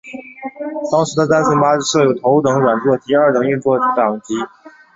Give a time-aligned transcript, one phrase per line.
[0.91, 4.33] 当时的单层巴士设有头等软座及二等硬座两级。